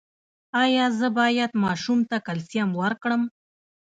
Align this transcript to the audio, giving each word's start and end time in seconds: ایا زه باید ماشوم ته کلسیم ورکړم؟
ایا 0.63 0.85
زه 0.99 1.07
باید 1.19 1.51
ماشوم 1.63 1.99
ته 2.09 2.17
کلسیم 2.27 2.69
ورکړم؟ 2.81 3.21